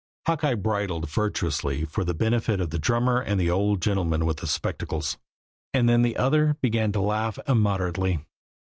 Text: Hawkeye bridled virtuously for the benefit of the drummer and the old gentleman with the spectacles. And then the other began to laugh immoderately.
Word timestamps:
Hawkeye 0.25 0.55
bridled 0.55 1.07
virtuously 1.07 1.85
for 1.85 2.03
the 2.03 2.15
benefit 2.15 2.59
of 2.59 2.71
the 2.71 2.79
drummer 2.79 3.21
and 3.21 3.39
the 3.39 3.51
old 3.51 3.83
gentleman 3.83 4.25
with 4.25 4.37
the 4.37 4.47
spectacles. 4.47 5.19
And 5.75 5.87
then 5.87 6.01
the 6.01 6.17
other 6.17 6.57
began 6.59 6.91
to 6.93 7.01
laugh 7.01 7.37
immoderately. 7.47 8.19